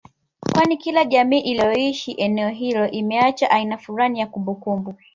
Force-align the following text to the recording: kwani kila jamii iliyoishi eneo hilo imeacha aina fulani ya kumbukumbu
kwani 0.53 0.77
kila 0.77 1.05
jamii 1.05 1.39
iliyoishi 1.39 2.11
eneo 2.11 2.49
hilo 2.49 2.91
imeacha 2.91 3.51
aina 3.51 3.77
fulani 3.77 4.19
ya 4.19 4.27
kumbukumbu 4.27 4.93